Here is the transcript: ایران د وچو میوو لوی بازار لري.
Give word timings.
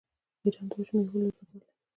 ایران 0.43 0.65
د 0.69 0.71
وچو 0.77 0.93
میوو 0.97 1.19
لوی 1.21 1.31
بازار 1.37 1.61
لري. 1.63 1.77